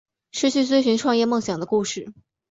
[0.31, 2.11] 持续追寻创业梦想的故事